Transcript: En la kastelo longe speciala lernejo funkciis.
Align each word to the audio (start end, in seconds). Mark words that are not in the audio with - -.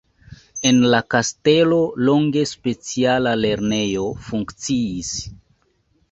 En 0.67 0.77
la 0.93 0.99
kastelo 1.15 1.77
longe 2.07 2.45
speciala 2.51 3.33
lernejo 3.41 4.07
funkciis. 4.31 5.13